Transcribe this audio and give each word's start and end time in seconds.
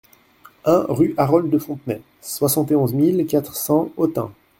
un 0.65 0.83
rue 0.89 1.13
Harold 1.15 1.51
de 1.51 1.59
Fontenay, 1.59 2.01
soixante 2.23 2.71
et 2.71 2.75
onze 2.75 2.91
mille 2.95 3.27
quatre 3.27 3.55
cents 3.55 3.89
Autun 3.97 4.31